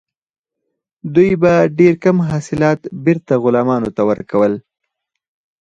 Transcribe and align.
دوی 1.13 1.31
به 1.41 1.53
ډیر 1.77 1.93
کم 2.03 2.17
حاصلات 2.29 2.79
بیرته 3.03 3.33
غلامانو 3.43 3.89
ته 3.95 4.01
ورکول. 4.09 4.53